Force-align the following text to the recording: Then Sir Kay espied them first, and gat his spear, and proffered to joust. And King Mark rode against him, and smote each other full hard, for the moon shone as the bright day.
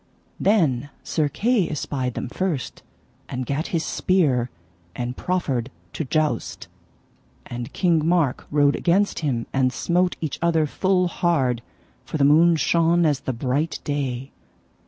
Then 0.39 0.89
Sir 1.03 1.29
Kay 1.29 1.69
espied 1.69 2.15
them 2.15 2.27
first, 2.27 2.81
and 3.29 3.45
gat 3.45 3.67
his 3.67 3.85
spear, 3.85 4.49
and 4.95 5.15
proffered 5.15 5.69
to 5.93 6.03
joust. 6.03 6.67
And 7.45 7.71
King 7.71 8.03
Mark 8.07 8.47
rode 8.49 8.75
against 8.75 9.19
him, 9.19 9.45
and 9.53 9.71
smote 9.71 10.15
each 10.19 10.39
other 10.41 10.65
full 10.65 11.07
hard, 11.07 11.61
for 12.03 12.17
the 12.17 12.23
moon 12.25 12.55
shone 12.55 13.05
as 13.05 13.19
the 13.19 13.31
bright 13.33 13.79
day. 13.83 14.31